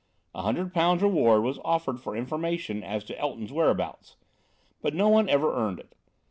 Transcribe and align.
A 0.33 0.41
hundred 0.41 0.73
pounds 0.73 1.03
reward 1.03 1.43
was 1.43 1.59
offered 1.63 1.99
for 2.01 2.15
information 2.17 2.83
as 2.83 3.03
to 3.03 3.19
Elton's 3.19 3.53
whereabouts. 3.53 4.15
But 4.81 4.95
no 4.95 5.09
one 5.09 5.29
ever 5.29 5.53
earned 5.55 5.77
it. 5.79 5.93